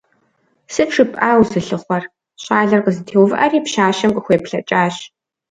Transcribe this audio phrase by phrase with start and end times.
[0.73, 2.03] Сыт жыпӀа узылъыхъуэр?–
[2.43, 4.95] щӀалэр къызэтеувыӀэри, пщащэм къыхуеплъэкӀащ.